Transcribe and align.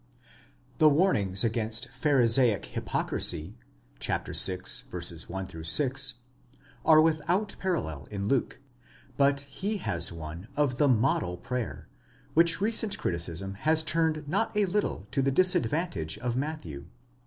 *8 0.01 0.77
The 0.79 0.89
warnings 0.89 1.43
against 1.43 1.87
Pharisaic 1.89 2.65
hypocrisy 2.65 3.59
(vi. 4.01 4.17
1 4.17 4.33
6) 5.63 6.13
are 6.83 6.99
without 6.99 7.53
a 7.53 7.57
parallel 7.57 8.07
in 8.09 8.27
Luke; 8.27 8.59
but 9.15 9.41
he 9.41 9.77
has 9.77 10.11
one 10.11 10.47
of 10.55 10.79
the 10.79 10.87
model 10.87 11.37
prayer, 11.37 11.87
which 12.33 12.59
recent 12.59 12.97
criticism 12.97 13.53
has 13.53 13.83
turned 13.83 14.27
not 14.27 14.51
a 14.57 14.65
little 14.65 15.05
to 15.11 15.21
the 15.21 15.29
disadvantage 15.29 16.17
of 16.17 16.35
Matthew. 16.35 16.87